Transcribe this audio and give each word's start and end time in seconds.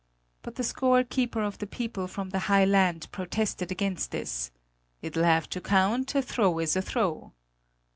But 0.41 0.55
the 0.55 0.63
score 0.63 1.03
keeper 1.03 1.43
of 1.43 1.59
the 1.59 1.67
people 1.67 2.07
from 2.07 2.31
the 2.31 2.39
high 2.49 2.65
land 2.65 3.07
protested 3.11 3.71
against 3.71 4.09
this: 4.09 4.49
"It'll 5.03 5.25
have 5.25 5.47
to 5.49 5.61
count; 5.61 6.15
a 6.15 6.23
throw 6.23 6.57
is 6.57 6.75
a 6.75 6.81
throw!" 6.81 7.33